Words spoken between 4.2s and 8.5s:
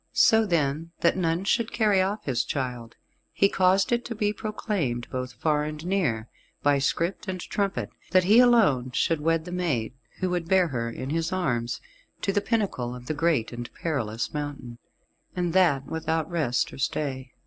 proclaimed, both far and near, by script and trumpet, that he